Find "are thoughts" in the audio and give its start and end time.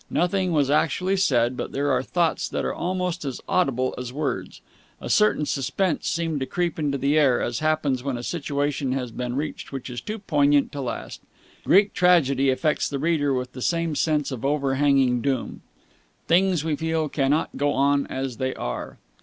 1.91-2.49